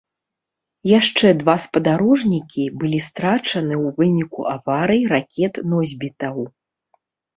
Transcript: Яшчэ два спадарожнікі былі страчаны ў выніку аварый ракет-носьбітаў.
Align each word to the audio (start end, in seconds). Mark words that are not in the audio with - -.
Яшчэ 0.99 1.27
два 1.41 1.53
спадарожнікі 1.65 2.65
былі 2.83 2.99
страчаны 3.09 3.73
ў 3.85 3.87
выніку 3.99 4.41
аварый 4.55 5.01
ракет-носьбітаў. 5.15 6.37